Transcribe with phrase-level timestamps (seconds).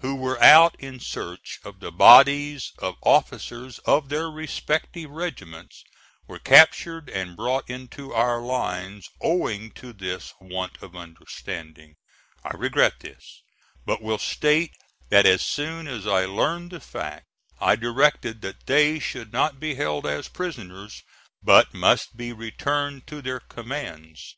[0.00, 5.82] who were out in search of the bodies of officers of their respective regiments,
[6.26, 11.94] were captured and brought into our lines, owing to this want of understanding.
[12.44, 13.42] I regret this,
[13.86, 14.72] but will state
[15.08, 17.24] that as soon as I learned the fact,
[17.58, 21.02] I directed that they should not be held as prisoners,
[21.42, 24.34] but must be returned to their commands.